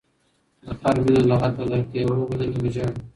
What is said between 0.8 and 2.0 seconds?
مینه لګته ده، که